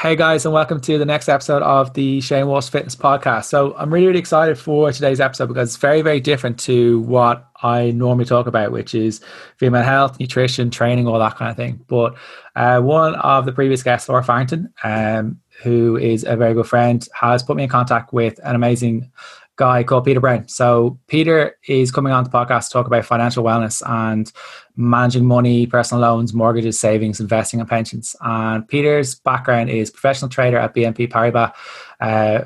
[0.00, 3.44] Hey guys, and welcome to the next episode of the Shane Walsh Fitness Podcast.
[3.44, 7.50] So I'm really, really excited for today's episode because it's very, very different to what
[7.62, 9.20] I normally talk about, which is
[9.58, 11.84] female health, nutrition, training, all that kind of thing.
[11.86, 12.16] But
[12.56, 17.06] uh, one of the previous guests, Laura Farrington, um, who is a very good friend,
[17.12, 19.12] has put me in contact with an amazing
[19.56, 20.48] guy called Peter Brown.
[20.48, 24.32] So Peter is coming on the podcast to talk about financial wellness and
[24.80, 28.16] managing money, personal loans, mortgages, savings, investing, and pensions.
[28.20, 31.52] And Peter's background is professional trader at BNP Paribas.
[32.00, 32.44] Uh,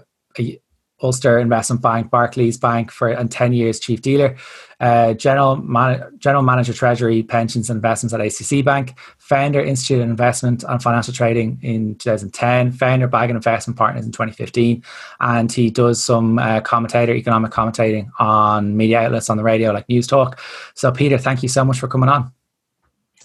[1.04, 4.36] Ulster Investment Bank, Barclays Bank for and 10 years chief dealer,
[4.80, 10.08] uh, general man, general manager treasury pensions and investments at ACC Bank, founder Institute of
[10.08, 14.82] Investment and Financial Trading in 2010, founder Baggot Investment Partners in 2015,
[15.20, 19.88] and he does some uh, commentator economic commentating on media outlets on the radio like
[19.88, 20.40] News Talk.
[20.74, 22.32] So Peter, thank you so much for coming on.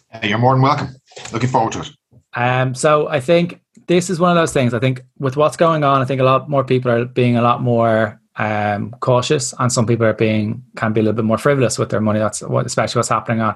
[0.09, 0.89] Hey, you're more than welcome.
[1.31, 1.89] Looking forward to it.
[2.33, 4.75] Um, so I think this is one of those things.
[4.75, 7.41] I think with what's going on, I think a lot more people are being a
[7.41, 11.39] lot more um, cautious, and some people are being can be a little bit more
[11.39, 12.19] frivolous with their money.
[12.19, 13.55] That's what, especially what's happening on.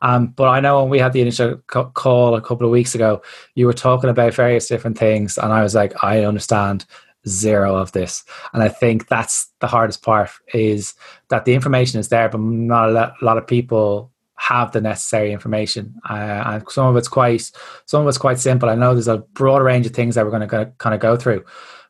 [0.00, 3.22] Um, but I know when we had the initial call a couple of weeks ago,
[3.56, 6.86] you were talking about various different things, and I was like, I understand
[7.26, 10.94] zero of this, and I think that's the hardest part is
[11.28, 14.11] that the information is there, but not a lot, a lot of people
[14.42, 15.94] have the necessary information.
[16.08, 17.50] Uh, and some of it's quite
[17.86, 18.68] some of it's quite simple.
[18.68, 21.16] I know there's a broad range of things that we're going to kind of go
[21.16, 21.44] through,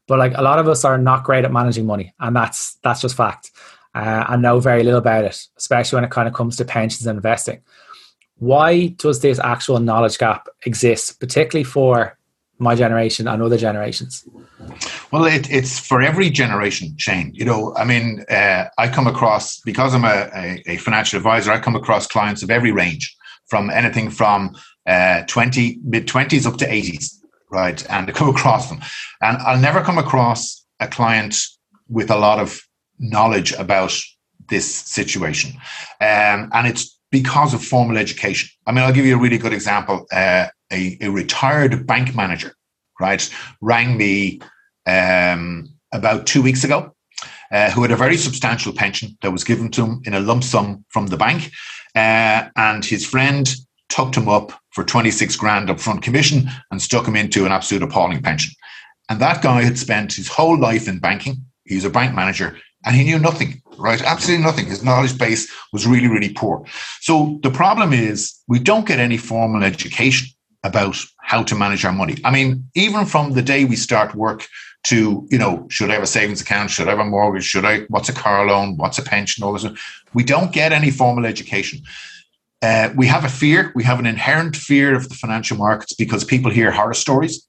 [0.06, 3.00] but like a lot of us are not great at managing money, and that's that's
[3.00, 3.50] just fact.
[3.94, 7.06] Uh, and know very little about it, especially when it kind of comes to pensions
[7.06, 7.60] and investing.
[8.36, 12.18] Why does this actual knowledge gap exist, particularly for
[12.58, 14.24] my generation and other generations?
[15.10, 17.32] Well, it, it's for every generation, Shane.
[17.34, 21.52] You know, I mean, uh, I come across, because I'm a, a, a, financial advisor,
[21.52, 23.14] I come across clients of every range
[23.46, 27.12] from anything from uh, 20, mid 20s up to 80s,
[27.50, 27.84] right?
[27.90, 28.80] And I come across them.
[29.20, 31.36] And I'll never come across a client
[31.88, 32.60] with a lot of
[32.98, 33.94] knowledge about
[34.48, 35.52] this situation.
[36.00, 38.48] Um, and it's because of formal education.
[38.66, 40.06] I mean, I'll give you a really good example.
[40.12, 42.54] Uh, a, a retired bank manager,
[43.00, 43.28] right,
[43.60, 44.40] rang me
[44.86, 46.94] um, about two weeks ago,
[47.52, 50.42] uh, who had a very substantial pension that was given to him in a lump
[50.42, 51.52] sum from the bank.
[51.94, 53.54] Uh, and his friend
[53.90, 58.22] tucked him up for 26 grand upfront commission and stuck him into an absolute appalling
[58.22, 58.52] pension.
[59.10, 61.44] And that guy had spent his whole life in banking.
[61.64, 64.02] He's a bank manager and he knew nothing, right?
[64.02, 64.66] Absolutely nothing.
[64.66, 66.64] His knowledge base was really, really poor.
[67.00, 70.28] So the problem is we don't get any formal education
[70.64, 72.16] about how to manage our money.
[72.24, 74.46] I mean, even from the day we start work
[74.84, 76.70] to, you know, should I have a savings account?
[76.70, 77.44] Should I have a mortgage?
[77.44, 78.76] Should I, what's a car loan?
[78.76, 79.44] What's a pension?
[79.44, 79.66] All this.
[80.14, 81.82] We don't get any formal education.
[82.60, 83.72] Uh, we have a fear.
[83.74, 87.46] We have an inherent fear of the financial markets because people hear horror stories.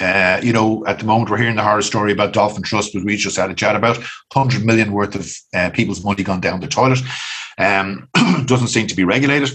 [0.00, 3.04] Uh, you know, at the moment, we're hearing the horror story about Dolphin Trust, which
[3.04, 3.96] we just had a chat about.
[4.32, 7.00] 100 million worth of uh, people's money gone down the toilet.
[7.58, 8.08] Um,
[8.46, 9.50] doesn't seem to be regulated.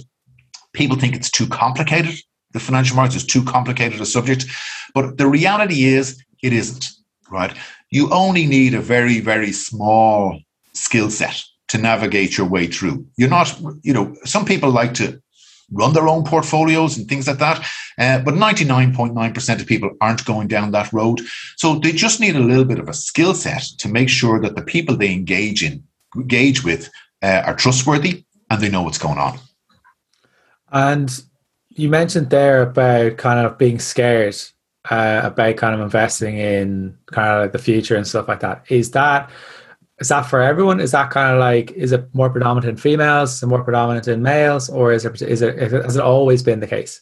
[0.74, 2.16] People think it's too complicated
[2.58, 4.46] the financial markets is too complicated a subject.
[4.94, 6.90] But the reality is, it isn't,
[7.30, 7.56] right?
[7.92, 10.40] You only need a very, very small
[10.74, 13.06] skill set to navigate your way through.
[13.18, 15.22] You're not, you know, some people like to
[15.72, 17.66] run their own portfolios and things like that.
[17.98, 21.20] Uh, but 99.9% of people aren't going down that road.
[21.58, 24.56] So they just need a little bit of a skill set to make sure that
[24.56, 25.84] the people they engage in,
[26.16, 26.90] engage with,
[27.22, 29.40] uh, are trustworthy and they know what's going on.
[30.72, 31.22] And
[31.78, 34.36] you mentioned there about kind of being scared
[34.90, 38.66] uh, about kind of investing in kind of like the future and stuff like that.
[38.70, 39.30] Is that
[40.00, 40.80] is that for everyone?
[40.80, 43.36] Is that kind of like is it more predominant in females?
[43.36, 46.60] Is it more predominant in males, or is it is it has it always been
[46.60, 47.02] the case?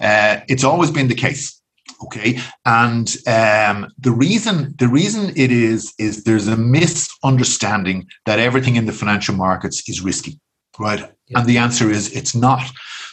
[0.00, 1.60] Uh, it's always been the case.
[2.04, 8.76] Okay, and um, the reason the reason it is is there's a misunderstanding that everything
[8.76, 10.40] in the financial markets is risky,
[10.78, 11.00] right?
[11.28, 11.38] Yeah.
[11.38, 12.70] And the answer is it's not.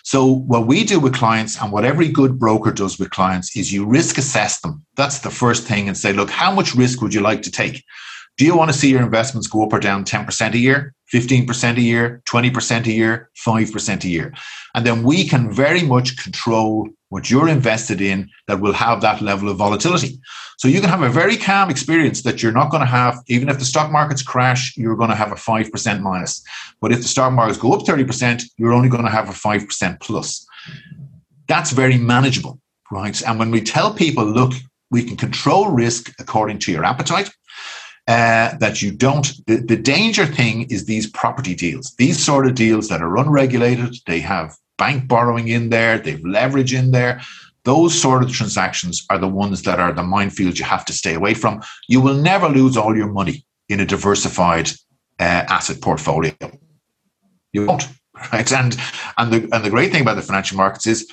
[0.08, 3.74] So, what we do with clients and what every good broker does with clients is
[3.74, 4.86] you risk assess them.
[4.96, 7.84] That's the first thing and say, look, how much risk would you like to take?
[8.38, 11.78] Do you want to see your investments go up or down 10% a year, 15%
[11.78, 14.34] a year, 20% a year, 5% a year?
[14.76, 19.22] And then we can very much control what you're invested in that will have that
[19.22, 20.20] level of volatility.
[20.58, 23.48] So you can have a very calm experience that you're not going to have, even
[23.48, 26.44] if the stock markets crash, you're going to have a 5% minus.
[26.82, 30.00] But if the stock markets go up 30%, you're only going to have a 5%
[30.02, 30.46] plus.
[31.48, 32.60] That's very manageable,
[32.92, 33.22] right?
[33.26, 34.54] And when we tell people, look,
[34.92, 37.30] we can control risk according to your appetite,
[38.08, 39.34] uh, that you don't.
[39.48, 43.98] The, the danger thing is these property deals, these sort of deals that are unregulated,
[44.06, 47.22] they have bank borrowing in there, they've leverage in there.
[47.64, 51.16] those sort of transactions are the ones that are the minefields you have to stay
[51.16, 51.62] away from.
[51.90, 54.70] You will never lose all your money in a diversified
[55.20, 56.34] uh, asset portfolio.
[57.52, 57.90] You won't,
[58.32, 58.50] right?
[58.54, 58.78] And
[59.18, 61.12] and the and the great thing about the financial markets is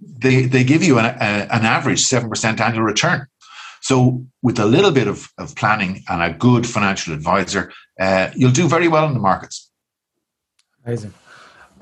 [0.00, 3.28] they they give you an, a, an average seven percent annual return.
[3.84, 7.70] So with a little bit of, of planning and a good financial advisor,
[8.00, 9.70] uh, you'll do very well in the markets.
[10.86, 11.12] Amazing.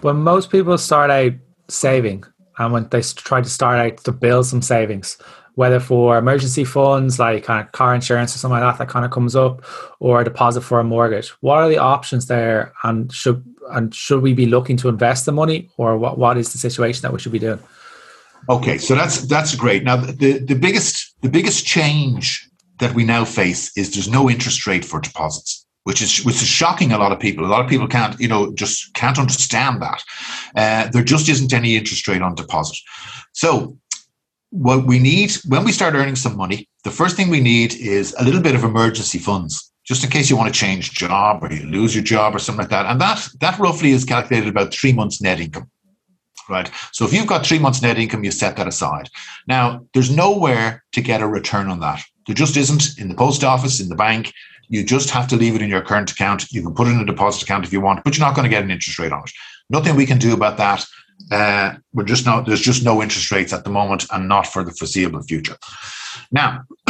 [0.00, 1.34] When most people start out
[1.69, 2.25] saving,
[2.58, 5.16] and when they try to start out to build some savings,
[5.54, 9.04] whether for emergency funds like kind of car insurance or something like that that kind
[9.04, 9.62] of comes up,
[10.00, 11.28] or a deposit for a mortgage.
[11.40, 15.31] What are the options there, and should and should we be looking to invest the
[15.31, 17.60] money, or what what is the situation that we should be doing?
[18.49, 19.84] Okay, so that's that's great.
[19.84, 22.48] Now the, the biggest the biggest change
[22.78, 26.48] that we now face is there's no interest rate for deposits which is which is
[26.48, 27.44] shocking a lot of people.
[27.44, 30.02] A lot of people can't, you know, just can't understand that.
[30.54, 32.78] Uh, there just isn't any interest rate on deposit.
[33.32, 33.76] So
[34.50, 38.14] what we need when we start earning some money, the first thing we need is
[38.18, 41.52] a little bit of emergency funds, just in case you want to change job or
[41.52, 42.86] you lose your job or something like that.
[42.86, 45.68] And that that roughly is calculated about three months net income.
[46.52, 46.70] Right.
[46.93, 49.08] So if you've got three months net income, you set that aside.
[49.49, 52.02] Now, there's nowhere to get a return on that.
[52.26, 54.34] There just isn't in the post office, in the bank.
[54.69, 56.52] You just have to leave it in your current account.
[56.52, 58.44] You can put it in a deposit account if you want, but you're not going
[58.44, 59.31] to get an interest rate on it.
[59.70, 60.84] Nothing we can do about that.
[61.31, 62.44] Uh, we're just not.
[62.44, 65.56] There's just no interest rates at the moment, and not for the foreseeable future.
[66.31, 66.64] Now,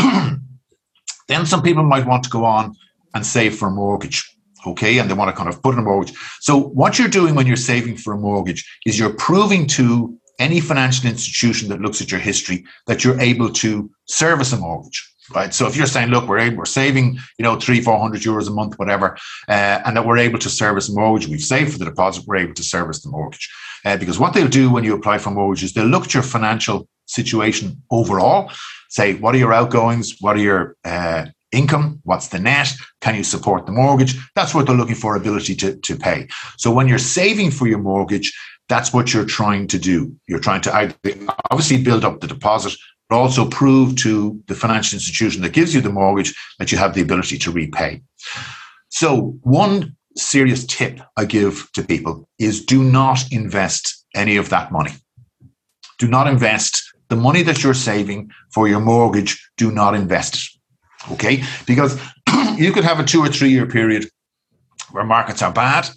[1.29, 2.75] then some people might want to go on
[3.14, 4.31] and save for a mortgage
[4.67, 7.35] okay and they want to kind of put in a mortgage so what you're doing
[7.35, 12.00] when you're saving for a mortgage is you're proving to any financial institution that looks
[12.00, 15.55] at your history that you're able to service a mortgage right?
[15.55, 18.49] So if you're saying, look, we're able, we're saving, you know, three, four hundred euros
[18.49, 19.17] a month, whatever,
[19.49, 22.37] uh, and that we're able to service a mortgage, we've saved for the deposit, we're
[22.37, 23.49] able to service the mortgage.
[23.85, 26.23] Uh, because what they'll do when you apply for mortgage is they'll look at your
[26.23, 28.50] financial situation overall,
[28.88, 33.25] say, what are your outgoings, what are your uh, income, what's the net, can you
[33.25, 34.16] support the mortgage?
[34.34, 36.28] That's what they're looking for, ability to, to pay.
[36.56, 38.32] So when you're saving for your mortgage,
[38.69, 40.14] that's what you're trying to do.
[40.26, 40.94] You're trying to
[41.50, 42.75] obviously build up the deposit,
[43.08, 46.94] but also prove to the financial institution that gives you the mortgage that you have
[46.94, 48.02] the ability to repay.
[48.88, 54.70] So, one serious tip I give to people is do not invest any of that
[54.72, 54.93] money.
[55.99, 60.51] Do not invest the money that you're saving for your mortgage, do not invest it.
[61.10, 61.43] Okay?
[61.66, 62.00] Because
[62.56, 64.08] you could have a two or three year period
[64.93, 65.88] where markets are bad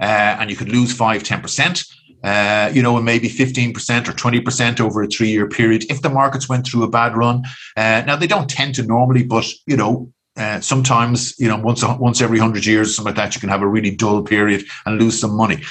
[0.00, 1.84] uh, and you could lose 5 10%
[2.24, 3.72] uh, you know, and maybe 15%
[4.08, 7.42] or 20% over a three year period if the markets went through a bad run.
[7.76, 11.84] Uh, now, they don't tend to normally, but, you know, uh, sometimes, you know, once
[11.98, 15.00] once every 100 years, something like that, you can have a really dull period and
[15.00, 15.62] lose some money.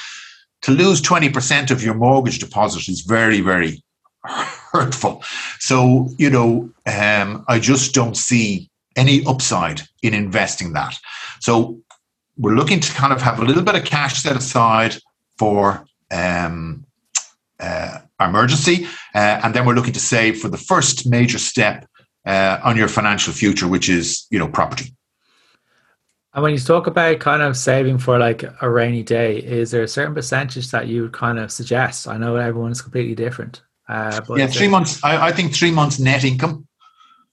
[0.63, 3.83] To lose 20% of your mortgage deposit is very, very
[4.25, 5.23] hurtful.
[5.59, 10.97] So, you know, um, I just don't see any upside in investing that.
[11.39, 11.79] So,
[12.37, 14.95] we're looking to kind of have a little bit of cash set aside
[15.39, 16.85] for um,
[17.59, 18.85] uh, emergency,
[19.15, 21.87] uh, and then we're looking to save for the first major step
[22.25, 24.93] uh, on your financial future, which is you know property.
[26.33, 29.81] And when you talk about kind of saving for like a rainy day, is there
[29.81, 32.07] a certain percentage that you would kind of suggest?
[32.07, 33.63] I know everyone is completely different.
[33.89, 35.03] Uh, but yeah, three months.
[35.03, 36.67] I, I, think three months net income.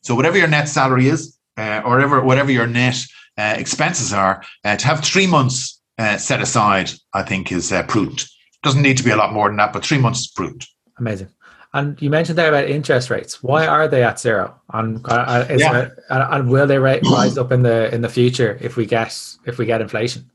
[0.02, 2.96] So whatever your net salary is, uh, or whatever whatever your net
[3.38, 7.82] uh, expenses are, uh, to have three months uh, set aside, I think is uh,
[7.84, 8.26] prudent.
[8.62, 10.66] Doesn't need to be a lot more than that, but three months is prudent.
[10.98, 11.28] Amazing.
[11.72, 13.42] And you mentioned there about interest rates.
[13.42, 14.60] Why are they at zero?
[14.72, 15.88] And, uh, yeah.
[16.08, 19.66] and will they rise up in the in the future if we get if we
[19.66, 20.30] get inflation?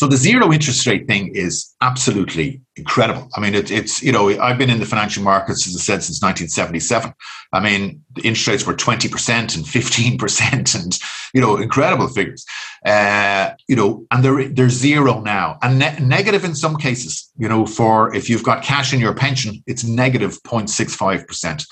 [0.00, 3.28] So the zero interest rate thing is absolutely incredible.
[3.36, 6.02] I mean, it, it's, you know, I've been in the financial markets, as I said,
[6.02, 7.12] since 1977.
[7.52, 10.98] I mean, the interest rates were 20% and 15% and,
[11.34, 12.46] you know, incredible figures.
[12.82, 17.46] Uh, you know, and they're, they're zero now and ne- negative in some cases, you
[17.46, 21.66] know, for if you've got cash in your pension, it's negative 0.65%.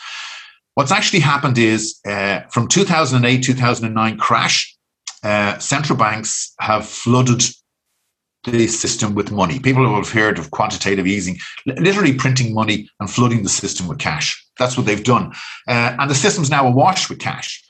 [0.75, 4.77] What's actually happened is uh, from 2008, 2009 crash,
[5.23, 7.43] uh, central banks have flooded
[8.51, 9.59] the system with money.
[9.59, 14.45] People have heard of quantitative easing, literally printing money and flooding the system with cash.
[14.59, 15.33] That's what they've done.
[15.67, 17.63] Uh, and the system's now awash with cash.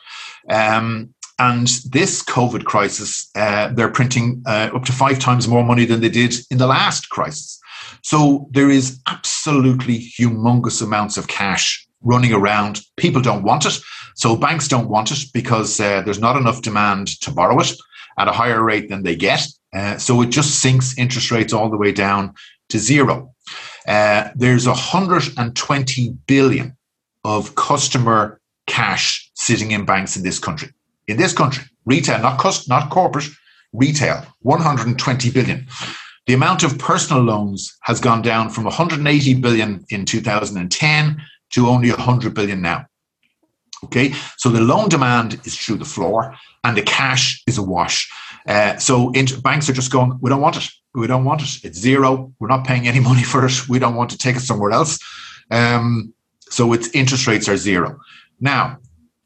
[0.51, 5.85] Um, and this COVID crisis, uh, they're printing uh, up to five times more money
[5.85, 7.61] than they did in the last crisis.
[8.03, 12.81] So there is absolutely humongous amounts of cash running around.
[12.97, 13.79] People don't want it.
[14.17, 17.73] So banks don't want it because uh, there's not enough demand to borrow it
[18.19, 19.47] at a higher rate than they get.
[19.75, 22.35] Uh, so it just sinks interest rates all the way down
[22.69, 23.35] to zero.
[23.87, 26.77] Uh, there's 120 billion
[27.25, 30.69] of customer cash sitting in banks in this country.
[31.07, 33.29] In this country, retail, not cost, not corporate,
[33.73, 35.67] retail, 120 billion.
[36.27, 41.23] The amount of personal loans has gone down from 180 billion in 2010
[41.53, 42.87] to only 100 billion now.
[43.85, 46.35] Okay, so the loan demand is through the floor
[46.65, 48.11] and the cash is a wash.
[48.49, 49.13] Uh, so
[49.43, 50.69] banks are just going, we don't want it.
[50.95, 51.65] We don't want it.
[51.65, 52.33] It's zero.
[52.39, 53.69] We're not paying any money for it.
[53.69, 54.99] We don't want to take it somewhere else.
[55.51, 56.15] Um,
[56.49, 58.01] so its interest rates are zero.
[58.41, 58.79] Now,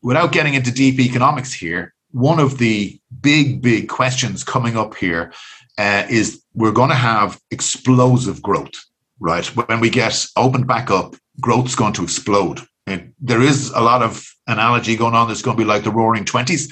[0.02, 5.32] without getting into deep economics here, one of the big, big questions coming up here
[5.78, 8.74] uh, is we're going to have explosive growth,
[9.20, 9.46] right?
[9.56, 12.60] When we get opened back up, growth's going to explode.
[12.88, 15.92] And there is a lot of analogy going on that's going to be like the
[15.92, 16.68] roaring 20s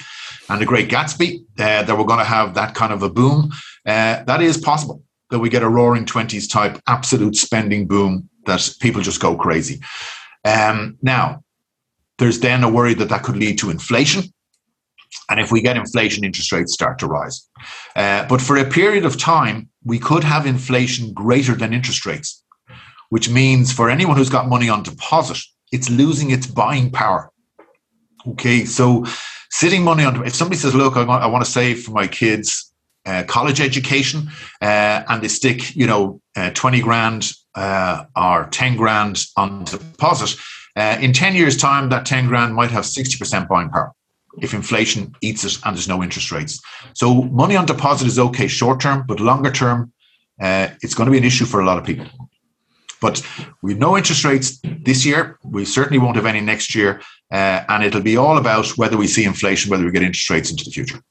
[0.51, 3.51] and the great Gatsby, uh, that we're going to have that kind of a boom.
[3.85, 8.69] Uh, that is possible that we get a roaring 20s type absolute spending boom that
[8.81, 9.79] people just go crazy.
[10.43, 11.43] Um, now,
[12.17, 14.23] there's then a worry that that could lead to inflation.
[15.29, 17.47] And if we get inflation, interest rates start to rise.
[17.95, 22.43] Uh, but for a period of time, we could have inflation greater than interest rates,
[23.09, 25.39] which means for anyone who's got money on deposit,
[25.71, 27.31] it's losing its buying power.
[28.27, 29.05] Okay, so
[29.51, 32.07] sitting money on, if somebody says, look, I want, I want to save for my
[32.07, 32.73] kids'
[33.05, 34.29] uh, college education,
[34.61, 40.39] uh, and they stick, you know, uh, 20 grand uh, or 10 grand on deposit,
[40.75, 43.91] uh, in 10 years' time, that 10 grand might have 60% buying power
[44.39, 46.61] if inflation eats it and there's no interest rates.
[46.93, 49.91] So money on deposit is okay short term, but longer term,
[50.39, 52.07] uh, it's going to be an issue for a lot of people.
[53.01, 53.25] But
[53.61, 55.37] we have no interest rates this year.
[55.43, 57.01] We certainly won't have any next year.
[57.31, 60.51] Uh, and it'll be all about whether we see inflation, whether we get interest rates
[60.51, 61.01] into the future.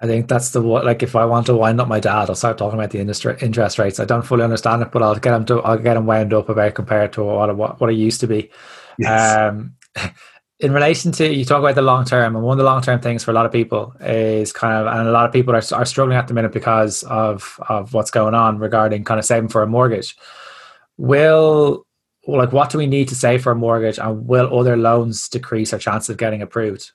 [0.00, 2.58] I think that's the like if I want to wind up my dad, I'll start
[2.58, 3.98] talking about the industry, interest rates.
[3.98, 6.48] I don't fully understand it, but I'll get him to I'll get him wound up
[6.48, 8.50] about compared to what what, what it used to be.
[8.98, 9.38] Yes.
[9.38, 9.74] Um,
[10.60, 13.00] in relation to you talk about the long term, and one of the long term
[13.00, 15.62] things for a lot of people is kind of, and a lot of people are,
[15.72, 19.48] are struggling at the minute because of of what's going on regarding kind of saving
[19.48, 20.16] for a mortgage.
[20.96, 21.86] Will
[22.26, 25.72] like what do we need to save for a mortgage, and will other loans decrease
[25.72, 26.92] our chance of getting approved?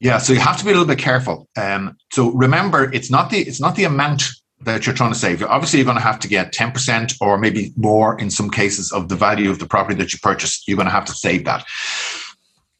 [0.00, 1.48] Yeah, so you have to be a little bit careful.
[1.56, 4.24] Um, so remember, it's not the it's not the amount
[4.60, 5.42] that you're trying to save.
[5.42, 9.08] Obviously, you're going to have to get 10% or maybe more in some cases of
[9.08, 10.66] the value of the property that you purchased.
[10.66, 11.64] You're going to have to save that.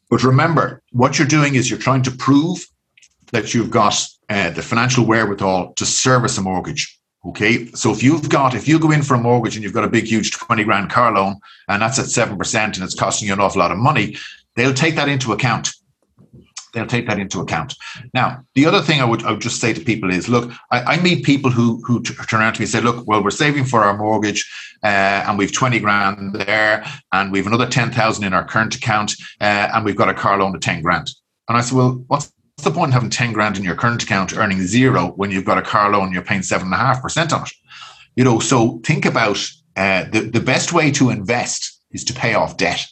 [0.09, 2.67] But remember, what you're doing is you're trying to prove
[3.33, 6.96] that you've got uh, the financial wherewithal to service a mortgage.
[7.29, 9.85] Okay, so if you've got, if you go in for a mortgage and you've got
[9.85, 11.37] a big, huge 20 grand car loan
[11.69, 14.17] and that's at 7% and it's costing you an awful lot of money,
[14.55, 15.71] they'll take that into account
[16.77, 17.75] they'll take that into account.
[18.13, 20.83] Now, the other thing I would I would just say to people is, look, I,
[20.83, 23.31] I meet people who who t- turn around to me and say, look, well, we're
[23.31, 24.49] saving for our mortgage,
[24.83, 29.15] uh, and we've twenty grand there, and we've another ten thousand in our current account,
[29.41, 31.11] uh, and we've got a car loan of ten grand.
[31.49, 32.31] And I said, well, what's
[32.65, 35.59] the point of having ten grand in your current account, earning zero, when you've got
[35.59, 37.53] a car loan, you're paying seven and a half percent on it?
[38.17, 39.39] You know, so think about
[39.77, 42.87] uh, the the best way to invest is to pay off debt,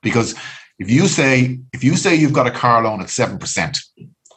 [0.00, 0.34] because
[0.78, 3.78] if you say if you say you've got a car loan at seven percent,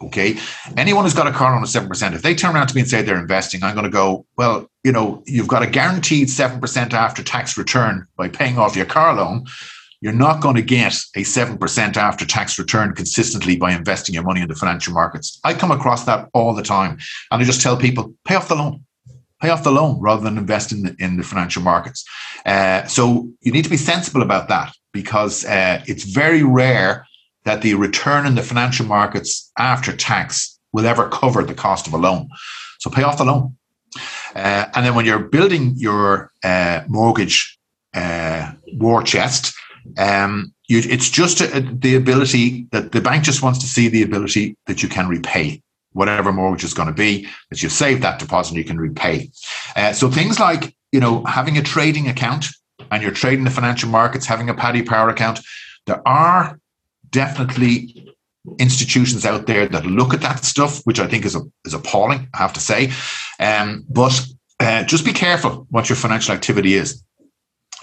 [0.01, 0.37] okay,
[0.75, 2.81] anyone who's got a car loan at seven percent, if they turn around to me
[2.81, 6.31] and say they're investing, I'm going to go, well, you know, you've got a guaranteed
[6.31, 9.45] seven percent after tax return by paying off your car loan.
[10.01, 14.41] You're not going to get a 7% after tax return consistently by investing your money
[14.41, 15.39] in the financial markets.
[15.43, 16.97] I come across that all the time.
[17.29, 18.83] And I just tell people pay off the loan
[19.41, 22.05] pay off the loan rather than invest in the, in the financial markets.
[22.45, 27.05] Uh, so you need to be sensible about that because uh, it's very rare
[27.43, 31.93] that the return in the financial markets after tax will ever cover the cost of
[31.93, 32.29] a loan.
[32.79, 33.57] So pay off the loan.
[34.35, 37.57] Uh, and then when you're building your uh, mortgage
[37.93, 39.53] uh, war chest,
[39.97, 44.03] um, you, it's just a, the ability that the bank just wants to see the
[44.03, 45.61] ability that you can repay
[45.93, 49.29] whatever mortgage is going to be, that you've saved that deposit and you can repay.
[49.75, 52.45] Uh, so things like, you know, having a trading account
[52.91, 55.39] and you're trading the financial markets, having a Paddy Power account,
[55.85, 56.59] there are
[57.09, 58.13] definitely
[58.57, 62.27] institutions out there that look at that stuff, which I think is a, is appalling,
[62.33, 62.91] I have to say.
[63.39, 64.25] Um, but
[64.59, 67.03] uh, just be careful what your financial activity is.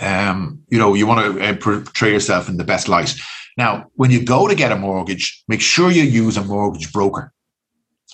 [0.00, 3.14] Um, you know, you want to uh, portray yourself in the best light.
[3.56, 7.32] Now, when you go to get a mortgage, make sure you use a mortgage broker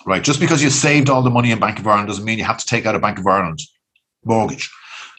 [0.05, 0.23] right?
[0.23, 2.57] Just because you saved all the money in Bank of Ireland doesn't mean you have
[2.57, 3.61] to take out a Bank of Ireland
[4.23, 4.71] mortgage.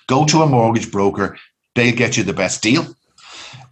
[0.07, 1.39] Go to a mortgage broker;
[1.75, 2.87] they'll get you the best deal.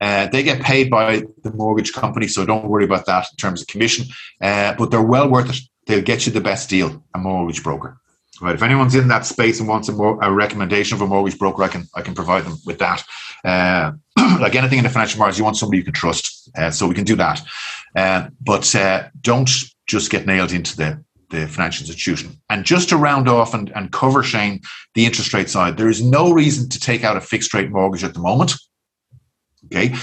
[0.01, 3.63] Uh, they get paid by the mortgage company, so don't worry about that in terms
[3.63, 4.07] of commission.
[4.41, 5.61] Uh, but they're well worth it.
[5.87, 7.99] They'll get you the best deal, a mortgage broker.
[8.41, 8.55] Right.
[8.55, 11.63] If anyone's in that space and wants a, more, a recommendation of a mortgage broker,
[11.63, 13.05] I can I can provide them with that.
[13.45, 13.93] Uh,
[14.41, 16.51] like anything in the financial markets, you want somebody you can trust.
[16.57, 17.41] Uh, so we can do that.
[17.95, 19.51] Uh, but uh, don't
[19.87, 22.41] just get nailed into the, the financial institution.
[22.51, 24.61] And just to round off and, and cover, Shane,
[24.95, 28.03] the interest rate side, there is no reason to take out a fixed rate mortgage
[28.03, 28.55] at the moment.
[29.67, 29.95] Okay.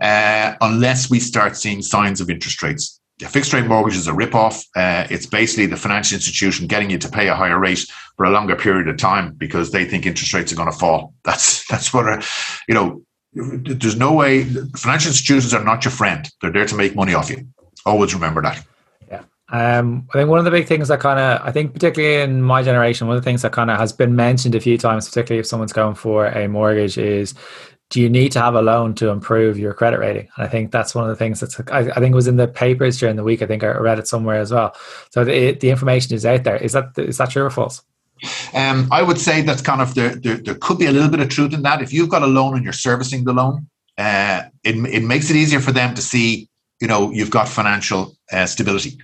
[0.00, 4.12] Uh, unless we start seeing signs of interest rates a fixed rate mortgage is a
[4.12, 4.64] rip-off.
[4.74, 8.30] Uh, it's basically the financial institution getting you to pay a higher rate for a
[8.30, 11.14] longer period of time because they think interest rates are going to fall.
[11.24, 12.22] That's that's what, uh,
[12.68, 13.02] you know,
[13.32, 14.44] there's no way
[14.76, 16.28] financial institutions are not your friend.
[16.40, 17.48] They're there to make money off you.
[17.86, 18.64] Always remember that.
[19.08, 19.22] Yeah.
[19.48, 22.42] Um, I think one of the big things that kind of, I think particularly in
[22.42, 25.08] my generation, one of the things that kind of has been mentioned a few times,
[25.08, 27.34] particularly if someone's going for a mortgage, is
[27.94, 30.28] do you need to have a loan to improve your credit rating?
[30.36, 32.38] And I think that's one of the things that's, I, I think it was in
[32.38, 33.40] the papers during the week.
[33.40, 34.74] I think I read it somewhere as well.
[35.10, 36.56] So the, the information is out there.
[36.56, 37.84] Is that, is that true or false?
[38.52, 40.56] Um, I would say that's kind of there, there, there.
[40.56, 41.82] could be a little bit of truth in that.
[41.82, 45.36] If you've got a loan and you're servicing the loan, uh, it it makes it
[45.36, 46.48] easier for them to see.
[46.80, 48.98] You know, you've got financial uh, stability.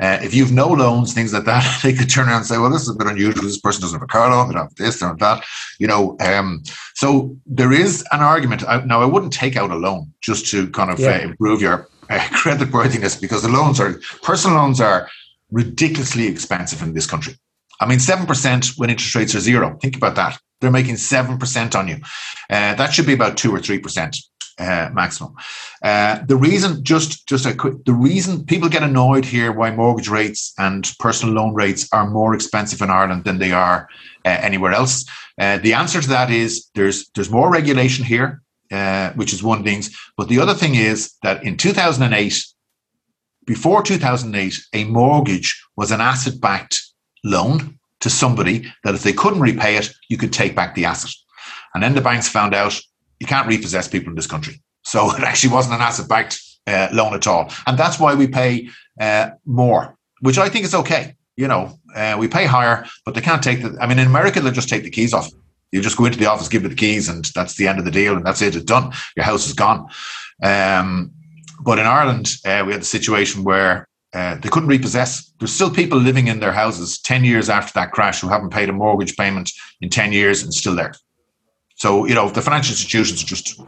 [0.00, 2.70] Uh, if you've no loans, things like that, they could turn around and say, "Well,
[2.70, 3.42] this is a bit unusual.
[3.42, 4.48] This person doesn't have a car loan.
[4.48, 5.46] They don't have this, they don't have that."
[5.78, 6.62] You know, um,
[6.94, 8.66] so there is an argument.
[8.66, 11.16] I, now, I wouldn't take out a loan just to kind of yeah.
[11.16, 15.08] uh, improve your uh, credit worthiness because the loans are personal loans are
[15.50, 17.34] ridiculously expensive in this country.
[17.80, 19.76] I mean, 7% when interest rates are zero.
[19.80, 20.38] Think about that.
[20.60, 21.96] They're making 7% on you.
[22.50, 24.16] Uh, that should be about 2 or 3%
[24.60, 25.34] uh, maximum.
[25.82, 30.08] Uh, the reason, just, just a quick, the reason people get annoyed here why mortgage
[30.08, 33.88] rates and personal loan rates are more expensive in Ireland than they are
[34.24, 35.04] uh, anywhere else.
[35.38, 39.64] Uh, the answer to that is there's, there's more regulation here, uh, which is one
[39.64, 39.82] thing.
[40.16, 42.44] But the other thing is that in 2008,
[43.46, 46.82] before 2008, a mortgage was an asset backed
[47.24, 51.10] loan to somebody that if they couldn't repay it, you could take back the asset.
[51.74, 52.80] And then the banks found out
[53.20, 54.60] you can't repossess people in this country.
[54.82, 57.52] So it actually wasn't an asset backed uh, loan at all.
[57.66, 58.68] And that's why we pay
[59.00, 61.14] uh, more, which I think is okay.
[61.36, 63.78] You know, uh, we pay higher, but they can't take the.
[63.80, 65.30] I mean, in America, they'll just take the keys off.
[65.72, 67.84] You just go into the office, give it the keys, and that's the end of
[67.84, 68.56] the deal, and that's it.
[68.56, 68.92] It's done.
[69.16, 69.88] Your house is gone.
[70.42, 71.12] Um,
[71.62, 75.32] but in Ireland, uh, we had a situation where uh, they couldn't repossess.
[75.38, 78.68] There's still people living in their houses 10 years after that crash who haven't paid
[78.68, 80.94] a mortgage payment in 10 years and still there.
[81.80, 83.58] So, you know, the financial institutions are just,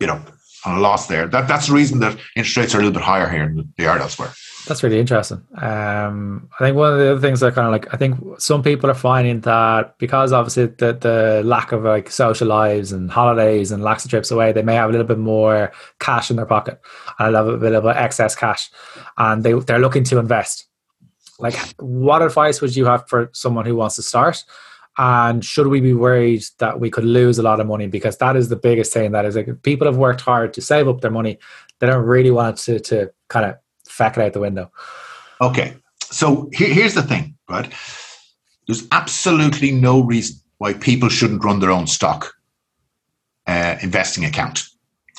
[0.00, 0.20] you know,
[0.64, 1.28] on a loss there.
[1.28, 3.86] That, that's the reason that interest rates are a little bit higher here than they
[3.86, 4.32] are elsewhere.
[4.66, 5.40] That's really interesting.
[5.62, 8.62] Um, I think one of the other things that kind of like I think some
[8.64, 13.70] people are finding that because obviously the the lack of like social lives and holidays
[13.70, 16.46] and lax of trips away, they may have a little bit more cash in their
[16.46, 16.80] pocket
[17.18, 18.68] and a little bit of excess cash,
[19.18, 20.66] and they they're looking to invest.
[21.38, 24.44] Like, what advice would you have for someone who wants to start?
[24.96, 27.86] And should we be worried that we could lose a lot of money?
[27.88, 29.12] Because that is the biggest thing.
[29.12, 31.38] That is like people have worked hard to save up their money.
[31.80, 33.56] They don't really want to to kind of
[33.88, 34.70] feck it out the window.
[35.40, 35.74] Okay.
[36.04, 37.72] So here, here's the thing, right?
[38.66, 42.32] There's absolutely no reason why people shouldn't run their own stock
[43.46, 44.64] uh, investing account.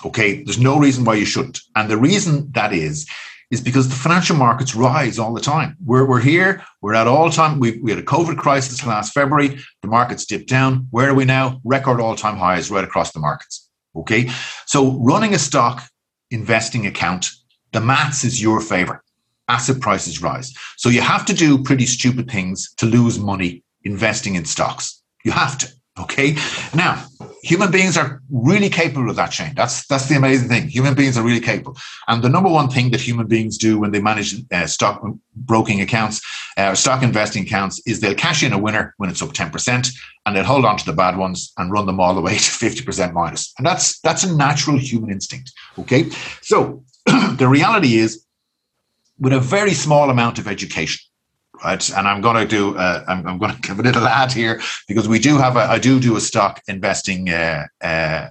[0.05, 0.43] Okay.
[0.43, 1.59] There's no reason why you shouldn't.
[1.75, 3.07] And the reason that is,
[3.51, 5.77] is because the financial markets rise all the time.
[5.86, 7.60] We're, we're here, we're at all time.
[7.60, 10.88] We, we had a COVID crisis last February, the markets dipped down.
[10.91, 11.62] Where are we now?
[11.63, 13.69] Record all time highs right across the markets.
[13.95, 14.29] Okay.
[14.65, 15.84] So running a stock
[16.31, 17.29] investing account
[17.75, 19.03] the maths is your favor.
[19.49, 20.53] Asset prices rise.
[20.77, 25.03] So you have to do pretty stupid things to lose money investing in stocks.
[25.25, 25.67] You have to.
[25.99, 26.38] Okay.
[26.73, 27.05] Now,
[27.45, 29.53] human beings are really capable of that, Shane.
[29.55, 30.67] That's that's the amazing thing.
[30.67, 31.77] Human beings are really capable.
[32.08, 35.05] And the number one thing that human beings do when they manage uh, stock
[35.36, 36.21] broking accounts
[36.58, 39.89] uh, stock investing accounts is they'll cash in a winner when it's up 10%
[40.25, 42.39] and they'll hold on to the bad ones and run them all the way to
[42.39, 43.53] 50% minus.
[43.58, 45.51] And that's that's a natural human instinct.
[45.79, 46.10] Okay.
[46.41, 48.23] So the reality is,
[49.17, 51.04] with a very small amount of education,
[51.63, 51.89] right?
[51.89, 54.61] And I'm going to do, uh, I'm, I'm, going to give a little ad here
[54.87, 58.29] because we do have a, I do do a stock investing uh, uh,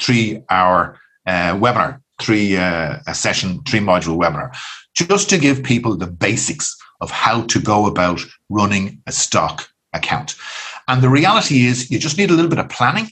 [0.00, 4.56] three hour uh, webinar, three uh, a session, three module webinar,
[4.94, 10.34] just to give people the basics of how to go about running a stock account.
[10.88, 13.10] And the reality is, you just need a little bit of planning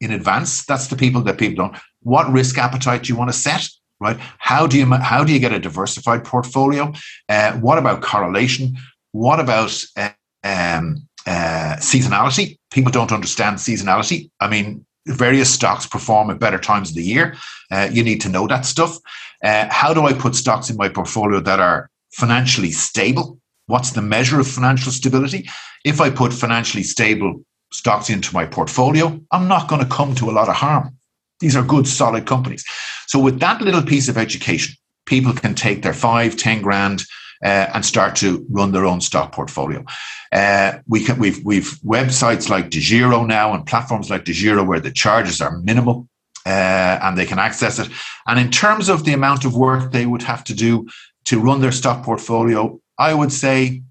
[0.00, 0.64] in advance.
[0.64, 1.76] That's the people that people don't.
[2.02, 3.68] What risk appetite do you want to set?
[4.00, 4.18] Right?
[4.38, 6.92] How do you how do you get a diversified portfolio?
[7.28, 8.76] Uh, what about correlation?
[9.12, 10.10] What about uh,
[10.44, 12.58] um, uh, seasonality?
[12.70, 14.30] People don't understand seasonality.
[14.40, 17.36] I mean, various stocks perform at better times of the year.
[17.70, 18.98] Uh, you need to know that stuff.
[19.42, 23.38] Uh, how do I put stocks in my portfolio that are financially stable?
[23.66, 25.48] What's the measure of financial stability?
[25.84, 30.30] If I put financially stable stocks into my portfolio, I'm not going to come to
[30.30, 30.96] a lot of harm
[31.40, 32.64] These are good, solid companies.
[33.08, 37.02] So with that little piece of education, people can take their five, ten grand
[37.42, 39.84] uh, and start to run their own stock portfolio.
[40.30, 44.92] Uh, we can, we've, we've websites like DeGiro now and platforms like DeGiro where the
[44.92, 46.06] charges are minimal
[46.44, 47.88] uh, and they can access it.
[48.26, 50.86] And in terms of the amount of work they would have to do
[51.24, 53.82] to run their stock portfolio, I would say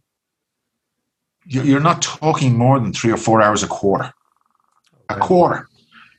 [1.45, 4.13] you're not talking more than three or four hours a quarter.
[5.09, 5.69] A quarter,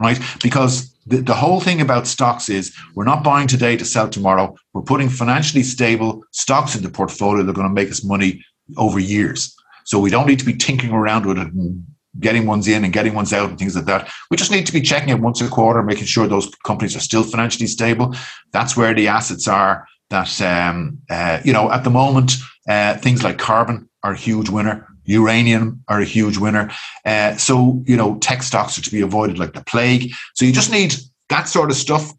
[0.01, 0.19] right?
[0.43, 4.55] Because the, the whole thing about stocks is we're not buying today to sell tomorrow.
[4.75, 8.45] We're putting financially stable stocks in the portfolio that are going to make us money
[8.77, 9.55] over years.
[9.85, 11.85] So we don't need to be tinkering around with it and
[12.21, 14.11] getting ones in and getting ones out and things like that.
[14.31, 17.01] We just need to be checking it once a quarter, making sure those companies are
[17.01, 18.15] still financially stable.
[18.53, 19.87] That's where the assets are.
[20.11, 22.33] That um, uh, you know, at the moment,
[22.69, 24.88] uh, things like carbon are a huge winner.
[25.09, 26.71] Uranium are a huge winner.
[27.05, 30.13] Uh, so, you know, tech stocks are to be avoided like the plague.
[30.35, 30.95] So you just need
[31.31, 32.13] that sort of stuff.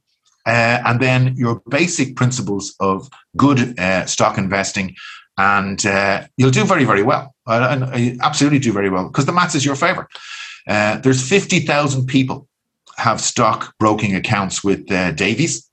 [0.46, 4.96] Uh, and then your basic principles of good uh, stock investing,
[5.38, 7.36] and uh, you'll do very, very well.
[7.46, 10.08] and absolutely do very well because the maths is your favor.
[10.68, 12.48] Uh, there's 50,000 people
[12.98, 15.70] have stock broking accounts with uh, Davys,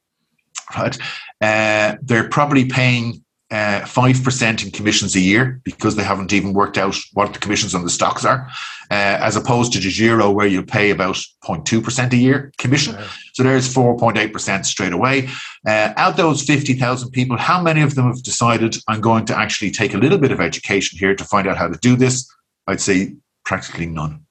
[0.77, 0.99] right?
[1.41, 6.53] they're probably paying uh, five uh, percent in commissions a year because they haven't even
[6.53, 8.49] worked out what the commissions on the stocks are,
[8.91, 12.97] uh, as opposed to DeGiro where you pay about 0.2 percent a year commission.
[12.97, 13.09] Right.
[13.35, 15.29] So there's 4.8 percent straight away.
[15.67, 19.71] Uh, out those 50,000 people, how many of them have decided I'm going to actually
[19.71, 22.29] take a little bit of education here to find out how to do this?
[22.67, 24.25] I'd say practically none.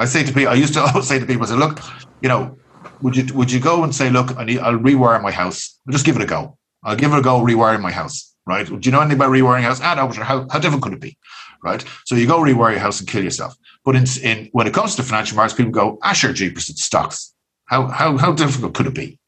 [0.00, 1.80] I say to people, I used to always say to people, I say, look,
[2.20, 2.58] you know,
[3.00, 5.92] would you would you go and say, look, I need, I'll rewire my house, I'll
[5.92, 6.57] just give it a go
[6.88, 8.66] I'll give it a go rewiring my house, right?
[8.66, 9.78] Do you know anything about rewiring house?
[9.82, 11.18] Ah, no, how, how difficult could it be,
[11.62, 11.84] right?
[12.06, 13.54] So you go rewire your house and kill yourself.
[13.84, 16.82] But in, in when it comes to financial markets, people go, ah, sure, jeepers, it's
[16.82, 17.34] stocks.
[17.66, 19.18] How, how, how difficult could it be?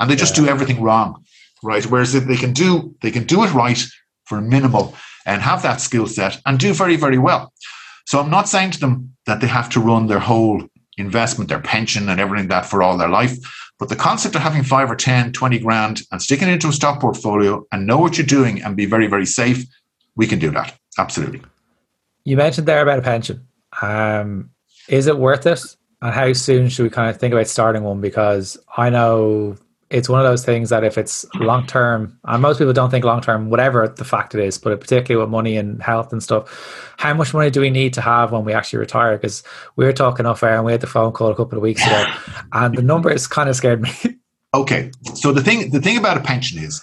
[0.00, 0.44] And they just yeah.
[0.44, 1.22] do everything wrong,
[1.62, 1.84] right?
[1.84, 3.84] Whereas if they can do they can do it right
[4.24, 4.94] for minimal
[5.26, 7.52] and have that skill set and do very, very well.
[8.06, 10.62] So I'm not saying to them that they have to run their whole
[10.96, 13.36] investment, their pension and everything that for all their life.
[13.82, 16.72] But the concept of having five or 10, 20 grand and sticking it into a
[16.72, 19.66] stock portfolio and know what you're doing and be very, very safe,
[20.14, 20.78] we can do that.
[20.98, 21.42] Absolutely.
[22.22, 23.44] You mentioned there about a pension.
[23.80, 24.50] Um,
[24.88, 25.64] is it worth it?
[26.00, 28.00] And how soon should we kind of think about starting one?
[28.00, 29.56] Because I know
[29.92, 33.04] it's one of those things that if it's long term, and most people don't think
[33.04, 36.94] long term, whatever the fact it is, but particularly with money and health and stuff,
[36.96, 39.16] how much money do we need to have when we actually retire?
[39.16, 39.42] Because
[39.76, 41.86] we were talking off air and we had the phone call a couple of weeks
[41.86, 42.06] ago,
[42.52, 43.92] and the numbers kind of scared me.
[44.54, 46.82] Okay, so the thing the thing about a pension is,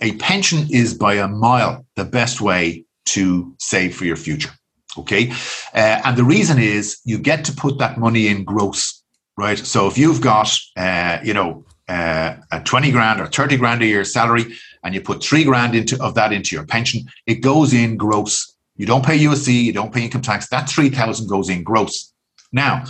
[0.00, 4.52] a pension is by a mile the best way to save for your future.
[4.96, 5.30] Okay,
[5.74, 9.02] uh, and the reason is you get to put that money in gross,
[9.36, 9.58] right?
[9.58, 13.86] So if you've got, uh, you know, uh, a 20 grand or 30 grand a
[13.86, 17.72] year salary and you put three grand into of that into your pension, it goes
[17.72, 18.54] in gross.
[18.76, 20.48] You don't pay USC, you don't pay income tax.
[20.48, 22.12] That 3,000 goes in gross.
[22.52, 22.84] Now,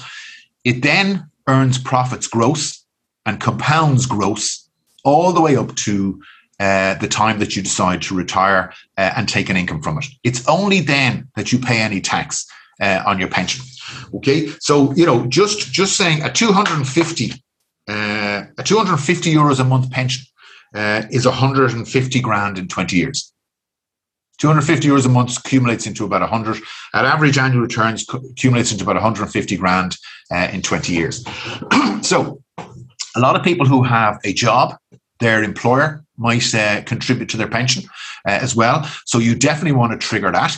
[0.65, 2.85] it then earns profits gross
[3.25, 4.69] and compounds gross
[5.05, 6.21] all the way up to
[6.61, 10.07] uh, the time that you decide to retire uh, and take an income from it.
[10.25, 12.47] It's only then that you pay any tax
[12.81, 13.65] uh, on your pension.
[14.15, 17.33] Okay, so you know, just just saying a 250
[17.89, 18.28] uh,
[18.59, 20.25] a 250 euros a month pension
[20.75, 23.33] uh, is 150 grand in 20 years.
[24.39, 26.63] 250 euros a month accumulates into about 100.
[26.95, 29.97] At average annual returns, accumulates into about 150 grand
[30.31, 31.25] uh, in 20 years.
[32.03, 32.41] so,
[33.17, 34.77] a lot of people who have a job,
[35.19, 37.85] their employer might uh, contribute to their pension
[38.29, 38.89] uh, as well.
[39.07, 40.57] So, you definitely want to trigger that.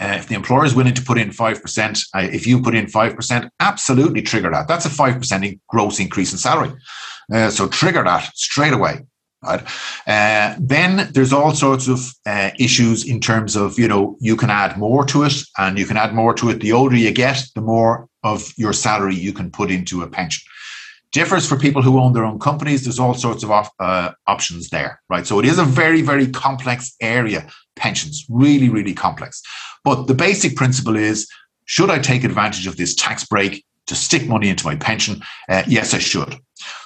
[0.00, 2.86] Uh, if the employer is willing to put in 5%, uh, if you put in
[2.86, 4.68] 5%, absolutely trigger that.
[4.68, 6.72] That's a 5% gross increase in salary.
[7.32, 9.00] Uh, so trigger that straight away.
[9.40, 9.62] Right.
[10.04, 14.50] Uh, then there's all sorts of uh, issues in terms of, you know, you can
[14.50, 16.60] add more to it and you can add more to it.
[16.60, 20.42] The older you get, the more of your salary you can put into a pension
[21.12, 22.84] differs for people who own their own companies.
[22.84, 25.26] There's all sorts of uh, options there, right?
[25.26, 27.48] So it is a very, very complex area.
[27.76, 29.42] Pensions, really, really complex.
[29.84, 31.28] But the basic principle is:
[31.64, 35.22] should I take advantage of this tax break to stick money into my pension?
[35.48, 36.36] Uh, yes, I should.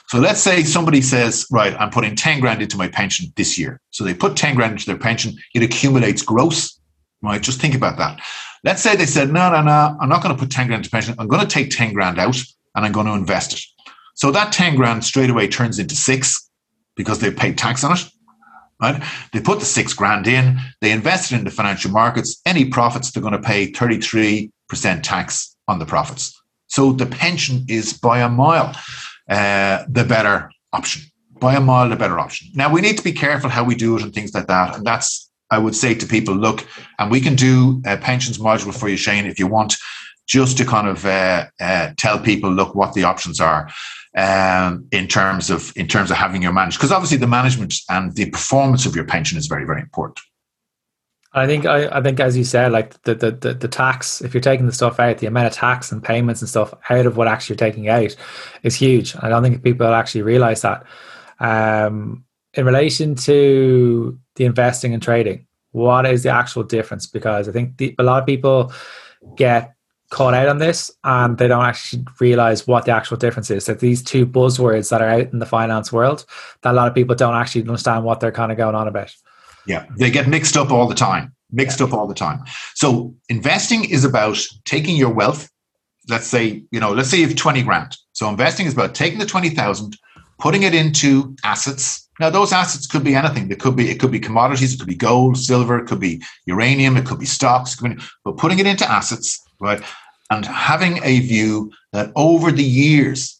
[0.08, 3.80] So let's say somebody says, right, I'm putting 10 grand into my pension this year.
[3.90, 6.78] So they put 10 grand into their pension, it accumulates gross,
[7.22, 7.40] right?
[7.40, 8.20] Just think about that.
[8.62, 10.90] Let's say they said, no, no, no, I'm not going to put 10 grand into
[10.90, 11.14] pension.
[11.18, 12.36] I'm going to take 10 grand out
[12.74, 13.60] and I'm going to invest it.
[14.14, 16.48] So that 10 grand straight away turns into six
[16.96, 18.04] because they've paid tax on it.
[18.80, 19.02] Right?
[19.32, 22.40] They put the six grand in, they invested in the financial markets.
[22.44, 24.50] Any profits, they're going to pay 33%
[25.02, 26.36] tax on the profits.
[26.66, 28.74] So the pension is by a mile.
[29.28, 31.02] uh, the better option.
[31.40, 32.48] By a mile, the better option.
[32.54, 34.76] Now we need to be careful how we do it and things like that.
[34.76, 36.66] And that's I would say to people, look,
[36.98, 39.76] and we can do a pensions module for you, Shane, if you want,
[40.26, 43.70] just to kind of uh, uh, tell people, look, what the options are
[44.16, 46.78] um, in terms of in terms of having your managed.
[46.78, 50.20] Because obviously, the management and the performance of your pension is very, very important.
[51.34, 54.42] I think I, I think as you said, like the, the, the tax, if you're
[54.42, 57.26] taking the stuff out, the amount of tax and payments and stuff out of what
[57.26, 58.14] actually you're taking out
[58.62, 59.16] is huge.
[59.20, 60.84] I don't think people actually realize that.
[61.40, 67.06] Um, in relation to the investing and trading, what is the actual difference?
[67.06, 68.70] Because I think the, a lot of people
[69.36, 69.74] get
[70.12, 73.64] caught out on this and they don't actually realize what the actual difference is.
[73.64, 76.26] That these two buzzwords that are out in the finance world,
[76.60, 79.12] that a lot of people don't actually understand what they're kind of going on about.
[79.66, 81.34] Yeah, they get mixed up all the time.
[81.50, 81.86] Mixed yeah.
[81.86, 82.40] up all the time.
[82.74, 85.50] So investing is about taking your wealth.
[86.08, 87.96] Let's say, you know, let's say you have 20 grand.
[88.12, 89.96] So investing is about taking the 20,000,
[90.38, 92.06] putting it into assets.
[92.20, 93.50] Now, those assets could be anything.
[93.50, 96.22] It could be it could be commodities, it could be gold, silver, it could be
[96.44, 99.82] uranium, it could be stocks, could be, but putting it into assets, right?
[100.32, 103.38] And having a view that over the years,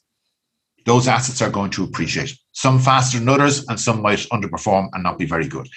[0.85, 5.03] those assets are going to appreciate, some faster than others, and some might underperform and
[5.03, 5.69] not be very good.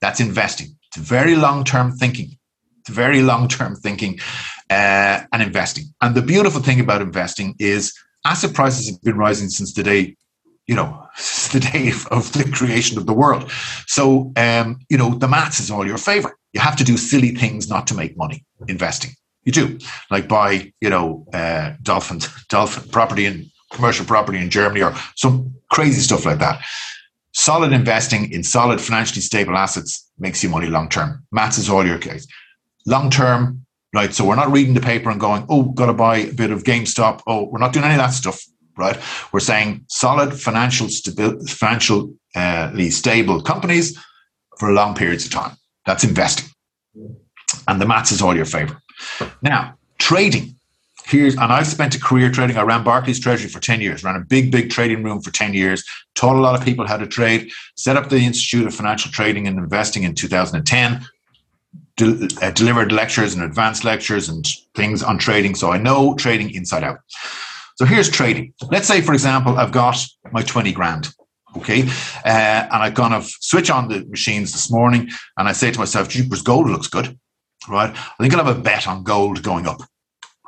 [0.00, 0.68] That's investing.
[0.86, 2.38] It's very long term thinking.
[2.78, 4.20] It's very long term thinking
[4.70, 5.86] uh, and investing.
[6.00, 7.92] And the beautiful thing about investing is
[8.24, 10.16] asset prices have been rising since the day,
[10.68, 11.04] you know,
[11.52, 13.50] the day of the creation of the world.
[13.88, 16.36] So, um, you know, the maths is all your favor.
[16.52, 19.12] You have to do silly things not to make money investing.
[19.44, 19.78] You do,
[20.10, 25.54] like buy, you know, uh, dolphin, dolphin property and commercial property in Germany or some
[25.70, 26.62] crazy stuff like that.
[27.32, 31.24] Solid investing in solid financially stable assets makes you money long term.
[31.30, 32.26] Maths is all your case.
[32.86, 34.12] Long term, right?
[34.12, 36.64] So we're not reading the paper and going, oh, got to buy a bit of
[36.64, 37.22] GameStop.
[37.26, 38.42] Oh, we're not doing any of that stuff,
[38.76, 38.98] right?
[39.32, 43.98] We're saying solid financial financially stable companies
[44.58, 45.56] for long periods of time.
[45.86, 46.50] That's investing.
[47.68, 48.80] And the maths is all your favor.
[49.42, 50.56] Now, trading.
[51.06, 52.56] Here's, and I've spent a career trading.
[52.56, 55.54] I ran Barclays Treasury for 10 years, ran a big, big trading room for 10
[55.54, 55.84] years,
[56.14, 59.48] taught a lot of people how to trade, set up the Institute of Financial Trading
[59.48, 61.04] and Investing in 2010,
[61.96, 65.54] de- uh, delivered lectures and advanced lectures and things on trading.
[65.56, 67.00] So I know trading inside out.
[67.76, 68.54] So here's trading.
[68.70, 69.96] Let's say, for example, I've got
[70.32, 71.08] my 20 grand.
[71.56, 71.82] Okay.
[72.24, 75.78] Uh, and I kind of switch on the machines this morning and I say to
[75.78, 77.18] myself, Jupiter's gold looks good
[77.68, 77.90] right?
[77.90, 79.82] I think I'll have a bet on gold going up.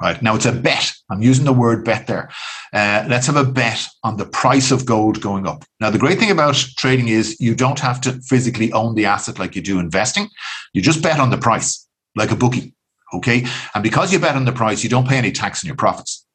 [0.00, 0.92] Right now, it's a bet.
[1.10, 2.28] I'm using the word bet there.
[2.72, 5.64] Uh, let's have a bet on the price of gold going up.
[5.78, 9.38] Now, the great thing about trading is you don't have to physically own the asset
[9.38, 10.28] like you do investing.
[10.72, 12.74] You just bet on the price, like a bookie.
[13.14, 15.76] Okay, and because you bet on the price, you don't pay any tax on your
[15.76, 16.26] profits.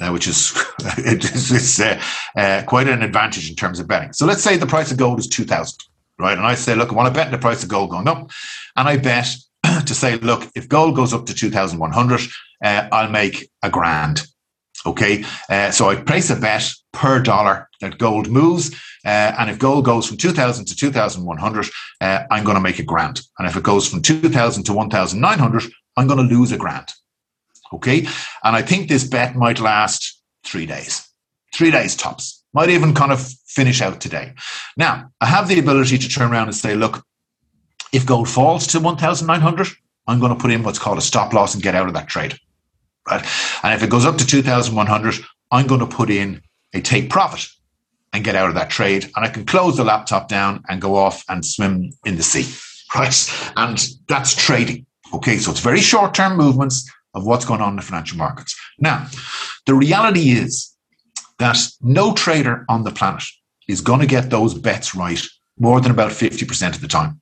[0.00, 0.52] Uh, which is
[0.98, 2.02] it's, uh,
[2.34, 4.12] uh, quite an advantage in terms of betting.
[4.12, 5.78] So let's say the price of gold is two thousand,
[6.18, 6.36] right?
[6.36, 8.30] And I say, look, I want to bet the price of gold going up,
[8.76, 9.36] and I bet
[9.86, 12.20] to say, look, if gold goes up to 2,100,
[12.64, 14.22] uh, I'll make a grand.
[14.86, 15.24] Okay.
[15.48, 18.74] Uh, so I place a bet per dollar that gold moves.
[19.04, 21.66] Uh, and if gold goes from 2000 to 2100,
[22.00, 23.20] uh, I'm going to make a grand.
[23.38, 25.62] And if it goes from 2000 to 1900,
[25.96, 26.88] I'm going to lose a grand.
[27.72, 28.06] Okay.
[28.42, 31.06] And I think this bet might last three days,
[31.54, 34.32] three days tops, might even kind of finish out today.
[34.76, 37.04] Now, I have the ability to turn around and say, look,
[37.92, 39.68] if gold falls to 1,900,
[40.06, 42.08] I'm going to put in what's called a stop loss and get out of that
[42.08, 42.38] trade.
[43.08, 43.24] Right?
[43.62, 45.14] And if it goes up to 2,100,
[45.50, 46.42] I'm going to put in
[46.74, 47.48] a take profit
[48.12, 49.04] and get out of that trade.
[49.16, 52.52] And I can close the laptop down and go off and swim in the sea.
[52.94, 53.52] Right?
[53.56, 54.86] And that's trading.
[55.14, 55.38] Okay.
[55.38, 58.56] So it's very short term movements of what's going on in the financial markets.
[58.78, 59.06] Now,
[59.66, 60.72] the reality is
[61.38, 63.24] that no trader on the planet
[63.66, 65.20] is going to get those bets right
[65.58, 67.20] more than about 50% of the time.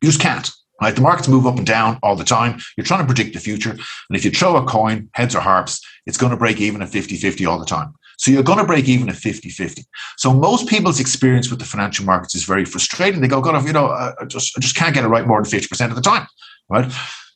[0.00, 0.50] You just can't.
[0.80, 0.94] Right?
[0.94, 2.58] The markets move up and down all the time.
[2.76, 3.70] You're trying to predict the future.
[3.70, 6.88] And if you throw a coin, heads or harps, it's going to break even at
[6.88, 7.92] 50 50 all the time.
[8.16, 9.84] So you're going to break even at 50 50.
[10.16, 13.20] So most people's experience with the financial markets is very frustrating.
[13.20, 15.50] They go, God, you know, I just, I just can't get it right more than
[15.50, 16.26] 50% of the time.
[16.70, 16.90] Right?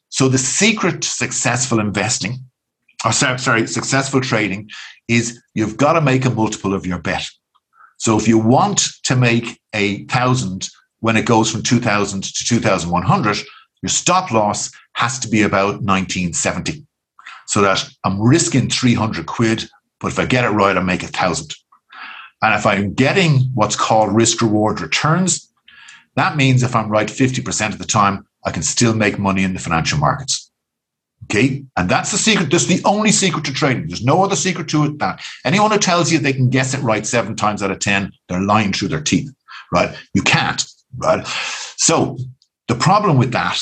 [0.08, 2.38] So the secret to successful investing,
[3.04, 4.70] or sorry, sorry, successful trading
[5.08, 7.26] is you've got to make a multiple of your bet.
[7.98, 10.68] So if you want to make a thousand
[11.04, 13.36] when it goes from 2000 to 2100,
[13.82, 16.82] your stop loss has to be about 1970.
[17.46, 19.68] So that I'm risking 300 quid,
[20.00, 21.54] but if I get it right, I make a thousand.
[22.40, 25.52] And if I'm getting what's called risk reward returns,
[26.16, 29.52] that means if I'm right 50% of the time, I can still make money in
[29.52, 30.50] the financial markets.
[31.24, 31.66] Okay.
[31.76, 32.50] And that's the secret.
[32.50, 33.88] That's the only secret to trading.
[33.88, 36.80] There's no other secret to it that anyone who tells you they can guess it
[36.80, 39.30] right seven times out of 10, they're lying through their teeth,
[39.70, 39.94] right?
[40.14, 40.64] You can't,
[40.98, 41.26] right?
[41.76, 42.18] So
[42.68, 43.58] the problem with that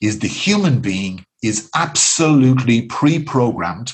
[0.00, 3.92] is the human being is absolutely pre programmed,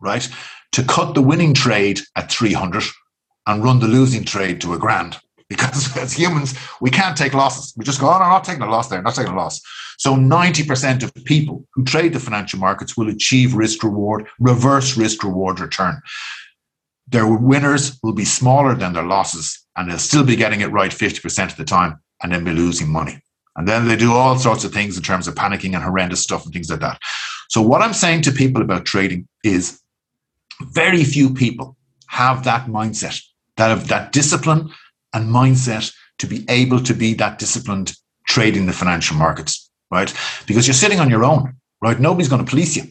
[0.00, 0.28] right,
[0.72, 2.84] to cut the winning trade at 300
[3.46, 5.18] and run the losing trade to a grand.
[5.50, 7.74] Because as humans, we can't take losses.
[7.76, 9.60] We just go, oh, no, I'm not taking a loss there, not taking a loss.
[9.98, 15.24] So 90% of people who trade the financial markets will achieve risk reward, reverse risk
[15.24, 16.00] reward return.
[17.08, 20.92] Their winners will be smaller than their losses, and they'll still be getting it right
[20.92, 23.20] 50% of the time and then be losing money.
[23.56, 26.44] And then they do all sorts of things in terms of panicking and horrendous stuff
[26.44, 27.00] and things like that.
[27.48, 29.80] So, what I'm saying to people about trading is
[30.62, 33.20] very few people have that mindset,
[33.56, 34.70] that have that discipline
[35.12, 40.12] and mindset to be able to be that disciplined trading the financial markets right?
[40.46, 41.98] Because you're sitting on your own, right?
[41.98, 42.84] Nobody's going to police you,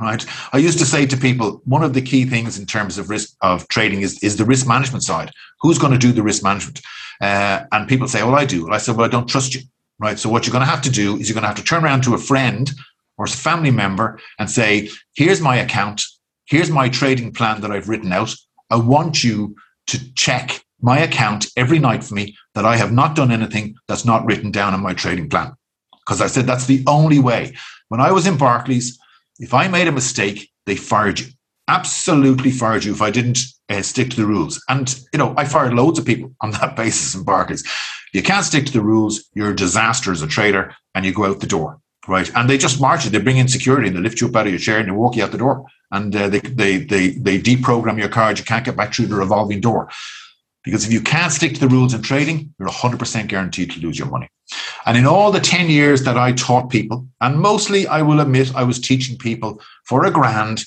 [0.00, 0.24] right?
[0.52, 3.34] I used to say to people, one of the key things in terms of risk
[3.42, 5.30] of trading is, is the risk management side.
[5.60, 6.80] Who's going to do the risk management?
[7.20, 8.70] Uh, and people say, well, I do.
[8.70, 9.62] I said, well, I don't trust you,
[9.98, 10.18] right?
[10.18, 11.84] So what you're going to have to do is you're going to have to turn
[11.84, 12.70] around to a friend
[13.18, 16.02] or a family member and say, here's my account.
[16.44, 18.34] Here's my trading plan that I've written out.
[18.70, 19.56] I want you
[19.88, 24.04] to check my account every night for me that I have not done anything that's
[24.04, 25.52] not written down in my trading plan
[26.00, 27.54] because I said that's the only way.
[27.88, 28.98] When I was in Barclays,
[29.38, 31.26] if I made a mistake, they fired you.
[31.68, 34.62] Absolutely fired you if I didn't uh, stick to the rules.
[34.68, 37.64] And, you know, I fired loads of people on that basis in Barclays.
[38.12, 41.26] You can't stick to the rules, you're a disaster as a trader, and you go
[41.26, 42.30] out the door, right?
[42.34, 44.46] And they just march you, they bring in security and they lift you up out
[44.46, 45.66] of your chair and they walk you out the door.
[45.90, 49.16] And uh, they, they, they, they deprogram your card, you can't get back through the
[49.16, 49.90] revolving door.
[50.66, 53.98] Because if you can't stick to the rules in trading, you're 100% guaranteed to lose
[53.98, 54.28] your money.
[54.84, 58.54] And in all the 10 years that I taught people, and mostly I will admit
[58.54, 60.64] I was teaching people for a grand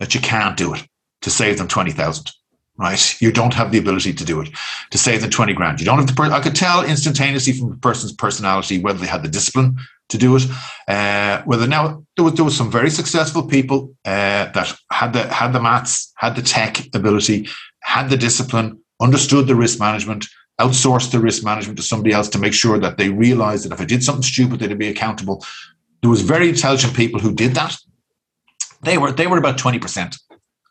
[0.00, 0.86] that you can't do it
[1.22, 2.30] to save them 20,000
[2.78, 3.20] right?
[3.20, 4.50] You don't have the ability to do it,
[4.90, 5.80] to save them 20 grand.
[5.80, 9.06] You don't have the, per- I could tell instantaneously from a person's personality whether they
[9.08, 9.78] had the discipline
[10.10, 10.46] to do it.
[10.86, 15.26] Uh, whether now there was, there was some very successful people uh, that had the,
[15.26, 17.48] had the maths, had the tech ability,
[17.80, 20.26] had the discipline, understood the risk management,
[20.60, 23.80] outsourced the risk management to somebody else to make sure that they realized that if
[23.80, 25.44] I did something stupid, they'd be accountable.
[26.02, 27.76] There was very intelligent people who did that.
[28.82, 30.16] They were they were about 20%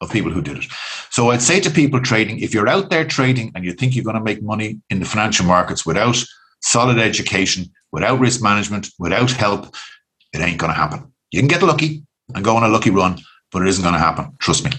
[0.02, 0.66] of people who did it.
[1.10, 4.04] So I'd say to people trading, if you're out there trading and you think you're
[4.04, 6.18] going to make money in the financial markets without
[6.62, 9.76] solid education, without risk management, without help,
[10.34, 11.12] it ain't going to happen.
[11.32, 13.20] You can get lucky and go on a lucky run,
[13.52, 14.36] but it isn't going to happen.
[14.40, 14.72] Trust me.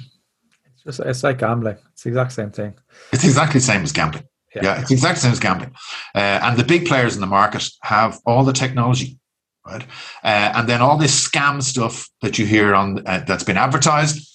[0.88, 1.76] It's it's like gambling.
[1.92, 2.74] It's the exact same thing.
[3.12, 4.24] It's exactly the same as gambling.
[4.54, 5.74] Yeah, yeah it's exactly the same as gambling.
[6.14, 9.18] Uh, and the big players in the market have all the technology,
[9.66, 9.82] right?
[10.24, 14.26] Uh, and then all this scam stuff that you hear on uh, that's been advertised.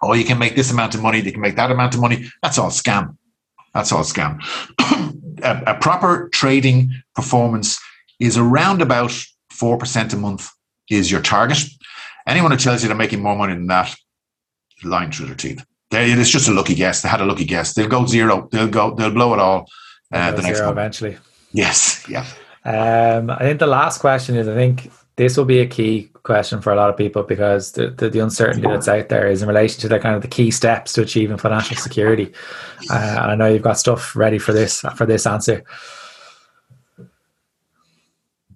[0.00, 1.20] Oh, you can make this amount of money.
[1.20, 2.30] You can make that amount of money.
[2.42, 3.16] That's all scam.
[3.74, 4.40] That's all scam.
[5.42, 7.78] a, a proper trading performance
[8.20, 9.12] is around about
[9.50, 10.48] four percent a month
[10.88, 11.58] is your target.
[12.26, 13.94] Anyone who tells you they're making more money than that,
[14.82, 15.62] lying through their teeth.
[16.00, 17.02] It's just a lucky guess.
[17.02, 17.74] They had a lucky guess.
[17.74, 18.48] They'll go zero.
[18.50, 18.94] They'll go.
[18.94, 19.68] They'll blow it all.
[20.12, 20.70] Uh, the next one.
[20.70, 21.16] eventually.
[21.52, 22.04] Yes.
[22.08, 22.26] Yeah.
[22.64, 24.48] Um, I think the last question is.
[24.48, 27.90] I think this will be a key question for a lot of people because the,
[27.90, 30.50] the, the, uncertainty that's out there is in relation to the kind of the key
[30.50, 32.32] steps to achieving financial security.
[32.90, 35.62] Uh, and I know you've got stuff ready for this for this answer.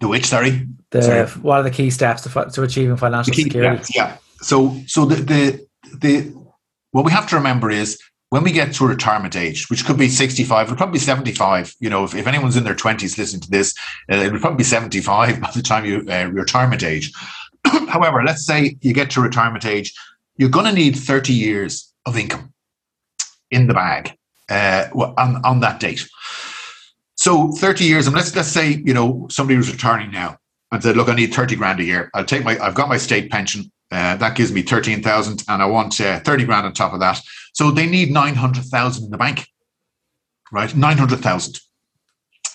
[0.01, 0.67] The which, sorry?
[0.91, 1.27] The sorry.
[1.43, 3.93] what are the key steps to, to achieving financial key, security?
[3.95, 4.17] Yeah, yeah.
[4.41, 5.67] So so the the
[5.99, 6.48] the
[6.93, 7.99] what we have to remember is
[8.31, 11.75] when we get to retirement age, which could be 65, it'll probably be 75.
[11.81, 13.75] You know, if, if anyone's in their 20s listening to this,
[14.11, 17.13] uh, it'll probably be 75 by the time you uh, retirement age.
[17.65, 19.95] However, let's say you get to retirement age,
[20.37, 22.53] you're going to need 30 years of income
[23.51, 24.15] in the bag
[24.51, 26.07] uh, on, on that date.
[27.17, 30.39] So 30 years, and let's let's say you know somebody was retiring now
[30.71, 32.11] and said, "Look, I need 30 grand a year.
[32.15, 33.73] I'll take my, I've got my state pension.
[33.91, 37.21] Uh, that gives me 13,000 and I want uh, 30 grand on top of that.
[37.55, 39.47] So they need 900,000 in the bank,
[40.53, 40.75] right?
[40.75, 41.59] 900,000.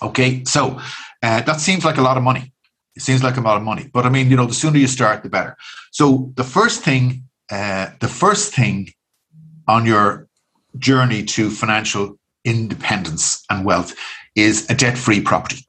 [0.01, 0.43] Okay.
[0.45, 0.79] So
[1.23, 2.53] uh, that seems like a lot of money.
[2.95, 4.85] It seems like a lot of money, but I mean, you know, the sooner you
[4.85, 5.57] start, the better.
[5.91, 8.89] So the first thing, uh, the first thing
[9.67, 10.27] on your
[10.77, 13.95] journey to financial independence and wealth
[14.35, 15.67] is a debt-free property.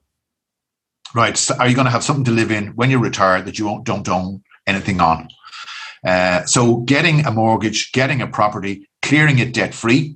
[1.15, 1.37] Right.
[1.37, 3.81] So are you going to have something to live in when you retire that you
[3.83, 5.29] don't own anything on?
[6.05, 10.15] Uh, so getting a mortgage, getting a property, clearing it debt free,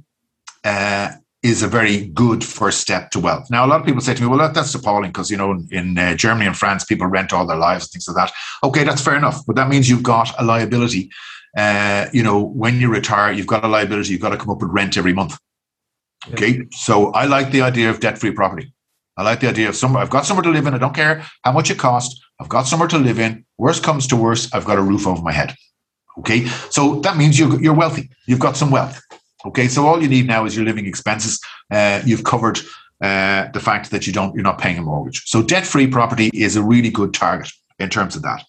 [0.64, 1.12] uh,
[1.42, 3.50] is a very good first step to wealth.
[3.50, 5.52] Now, a lot of people say to me, well, that, that's appalling because, you know,
[5.52, 8.34] in, in uh, Germany and France, people rent all their lives and things like that.
[8.64, 9.46] Okay, that's fair enough.
[9.46, 11.10] But that means you've got a liability.
[11.58, 14.12] Uh, you know, when you retire, you've got a liability.
[14.12, 15.38] You've got to come up with rent every month.
[16.34, 16.68] Okay.
[16.72, 18.74] So I like the idea of debt free property.
[19.16, 20.74] I like the idea of somewhere, I've got somewhere to live in.
[20.74, 22.22] I don't care how much it costs.
[22.40, 23.46] I've got somewhere to live in.
[23.58, 25.56] Worst comes to worst, I've got a roof over my head.
[26.20, 26.45] Okay.
[26.70, 28.09] So that means you're, you're wealthy.
[28.28, 29.01] You've got some wealth.
[29.45, 31.39] Okay, so all you need now is your living expenses.
[31.72, 32.59] Uh, you've covered
[33.01, 35.24] uh, the fact that you don't you're not paying a mortgage.
[35.28, 37.49] So debt free property is a really good target
[37.80, 38.43] in terms of that.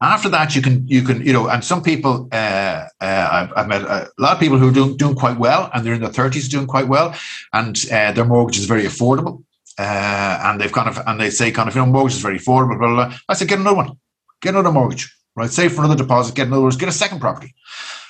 [0.00, 3.68] After that, you can you can you know, and some people uh, uh I've, I've,
[3.68, 6.12] met a lot of people who are doing doing quite well, and they're in their
[6.12, 7.14] thirties doing quite well,
[7.52, 9.42] and uh, their mortgage is very affordable.
[9.76, 12.38] Uh, and they've kind of and they say kind of you know mortgage is very
[12.38, 12.78] affordable.
[12.78, 13.18] Blah, blah, blah.
[13.28, 13.98] I said get another one,
[14.40, 15.50] get another mortgage, right?
[15.50, 17.54] Save for another deposit, get another, get a second property.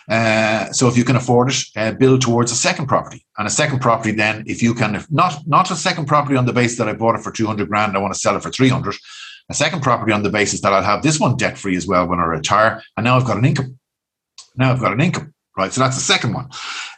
[0.09, 3.25] Uh, so if you can afford it, uh, build towards a second property.
[3.39, 6.45] And a second property, then, if you can, if not not a second property on
[6.45, 8.43] the basis that I bought it for two hundred grand, I want to sell it
[8.43, 8.97] for three hundred.
[9.51, 12.07] A second property on the basis that I'll have this one debt free as well
[12.07, 13.79] when I retire, and now I've got an income.
[14.57, 15.73] Now I've got an income, right?
[15.73, 16.49] So that's the second one.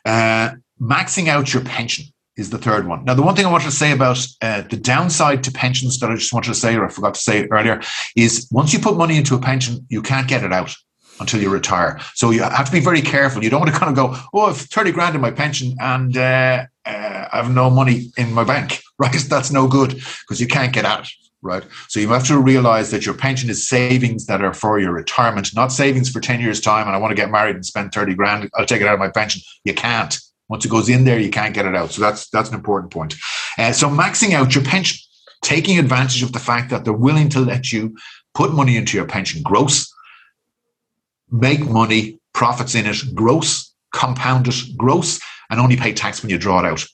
[0.04, 0.50] Uh,
[0.80, 2.06] maxing out your pension
[2.36, 3.04] is the third one.
[3.04, 6.10] Now, the one thing I wanted to say about uh, the downside to pensions that
[6.10, 7.80] I just wanted to say, or I forgot to say earlier,
[8.14, 10.74] is once you put money into a pension, you can't get it out
[11.20, 11.98] until you retire.
[12.14, 13.42] So you have to be very careful.
[13.42, 16.16] You don't want to kind of go, oh, I've 30 grand in my pension and
[16.16, 19.24] uh, uh, I have no money in my bank, right?
[19.28, 21.08] That's no good because you can't get at it,
[21.42, 21.64] right?
[21.88, 25.54] So you have to realize that your pension is savings that are for your retirement,
[25.54, 26.86] not savings for 10 years' time.
[26.86, 28.50] And I want to get married and spend 30 grand.
[28.54, 29.40] I'll take it out of my pension.
[29.64, 30.18] You can't.
[30.48, 31.90] Once it goes in there, you can't get it out.
[31.90, 33.14] So that's that's an important point.
[33.58, 34.98] Uh, so maxing out your pension,
[35.42, 37.96] taking advantage of the fact that they're willing to let you
[38.34, 39.92] put money into your pension gross
[41.30, 45.20] make money, profits in it, gross, compound it, gross,
[45.50, 46.84] and only pay tax when you draw it out.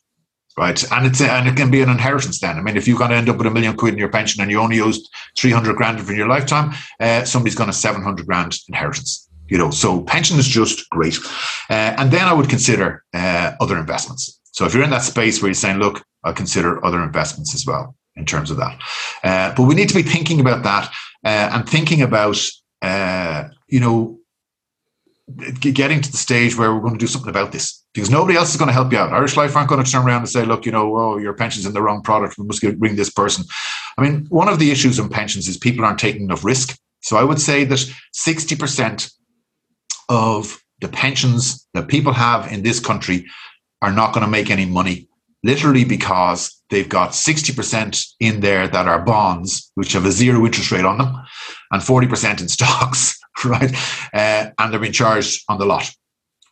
[0.56, 0.82] Right.
[0.92, 2.58] And it's and it can be an inheritance then.
[2.58, 4.42] I mean, if you're going to end up with a million quid in your pension
[4.42, 8.58] and you only used 300 grand in your lifetime, uh, somebody's got a 700 grand
[8.68, 9.30] inheritance.
[9.52, 11.18] You know, so pension is just great.
[11.68, 14.40] Uh, and then I would consider uh, other investments.
[14.52, 17.66] So if you're in that space where you're saying, look, I'll consider other investments as
[17.66, 18.80] well in terms of that.
[19.22, 20.90] Uh, but we need to be thinking about that
[21.22, 22.38] uh, and thinking about,
[22.80, 24.18] uh, you know,
[25.60, 28.52] getting to the stage where we're going to do something about this because nobody else
[28.52, 29.12] is going to help you out.
[29.12, 31.66] Irish Life aren't going to turn around and say, look, you know, oh, your pension's
[31.66, 32.38] in the wrong product.
[32.38, 33.44] We must get, bring this person.
[33.98, 36.78] I mean, one of the issues in pensions is people aren't taking enough risk.
[37.02, 39.12] So I would say that 60%
[40.12, 43.24] of the pensions that people have in this country
[43.80, 45.08] are not going to make any money,
[45.42, 50.70] literally because they've got 60% in there that are bonds, which have a zero interest
[50.70, 51.16] rate on them,
[51.72, 53.18] and 40% in stocks.
[53.44, 53.72] right?
[54.12, 55.90] Uh, and they're being charged on the lot.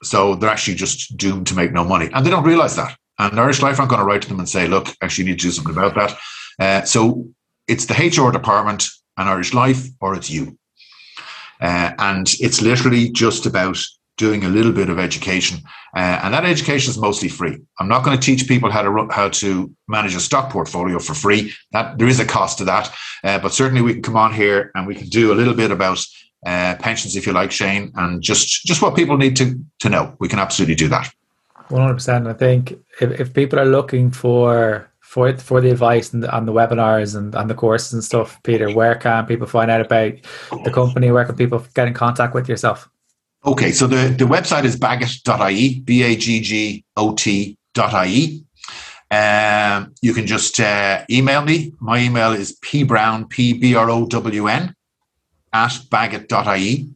[0.03, 2.09] So they're actually just doomed to make no money.
[2.15, 2.97] And they don't realize that.
[3.19, 5.41] And Irish Life aren't going to write to them and say, look, actually, you need
[5.41, 6.19] to do something about that.
[6.59, 7.29] Uh, so
[7.69, 8.89] it's the HR department
[9.19, 10.59] and Irish Life, or it's you.
[11.61, 13.79] Uh, and it's literally just about
[14.17, 15.59] doing a little bit of education,
[15.97, 17.57] uh, and that education is mostly free.
[17.79, 20.99] I'm not going to teach people how to run, how to manage a stock portfolio
[20.99, 21.53] for free.
[21.73, 22.95] That there is a cost to that,
[23.25, 25.71] uh, but certainly we can come on here and we can do a little bit
[25.71, 26.05] about
[26.45, 30.15] uh, pensions, if you like, Shane, and just just what people need to to know.
[30.19, 31.11] We can absolutely do that.
[31.69, 32.27] One hundred percent.
[32.27, 36.47] I think if, if people are looking for for for the advice and the, on
[36.47, 40.13] the webinars and, and the courses and stuff, Peter, where can people find out about
[40.65, 41.11] the company?
[41.11, 42.89] Where can people get in contact with yourself?
[43.45, 48.45] Okay, so the, the website is baggot.ie, B A G G O T.ie.
[49.11, 51.73] Um, you can just uh, email me.
[51.81, 54.77] My email is pbrown, P B R O W N,
[55.53, 56.89] at baggot.ie.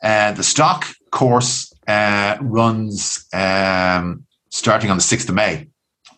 [0.00, 5.69] Uh, the stock course uh, runs um, starting on the 6th of May.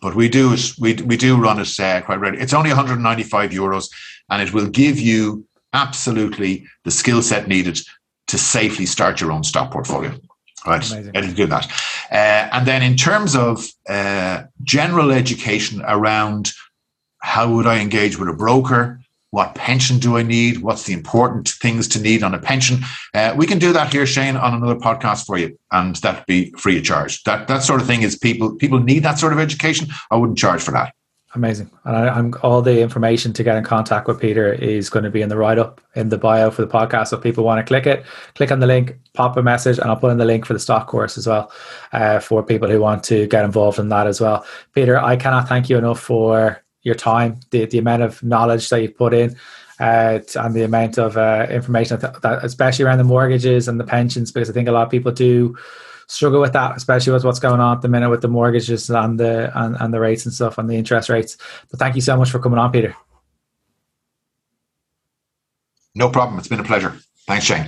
[0.03, 2.43] But we do we, we do run it uh, quite regularly.
[2.43, 3.89] It's only 195 euros
[4.29, 7.79] and it will give you absolutely the skill set needed
[8.27, 10.11] to safely start your own stock portfolio.
[10.65, 11.65] Right, it'll do that.
[12.11, 16.51] Uh, and then in terms of uh, general education around
[17.19, 18.99] how would I engage with a broker,
[19.33, 20.59] what pension do I need?
[20.59, 22.81] What's the important things to need on a pension?
[23.15, 26.51] Uh, we can do that here, Shane, on another podcast for you, and that'd be
[26.51, 27.23] free of charge.
[27.23, 29.87] That that sort of thing is people people need that sort of education.
[30.11, 30.93] I wouldn't charge for that.
[31.33, 35.03] Amazing, and I, am all the information to get in contact with Peter is going
[35.03, 37.07] to be in the write up in the bio for the podcast.
[37.07, 38.05] So if people want to click it,
[38.35, 40.59] click on the link, pop a message, and I'll put in the link for the
[40.59, 41.51] stock course as well
[41.91, 44.45] uh, for people who want to get involved in that as well.
[44.73, 48.81] Peter, I cannot thank you enough for your time, the, the amount of knowledge that
[48.81, 49.35] you've put in,
[49.79, 53.83] uh, and the amount of uh, information that, that, especially around the mortgages and the
[53.83, 55.57] pensions, because I think a lot of people do
[56.07, 59.19] struggle with that, especially with what's going on at the minute with the mortgages and
[59.19, 61.37] the and, and the rates and stuff and the interest rates.
[61.71, 62.95] But thank you so much for coming on, Peter.
[65.95, 66.39] No problem.
[66.39, 66.97] It's been a pleasure.
[67.27, 67.67] Thanks, Shane.